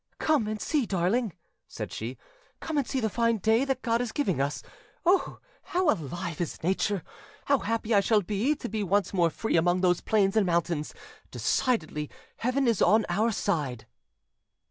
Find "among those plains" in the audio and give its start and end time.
9.57-10.35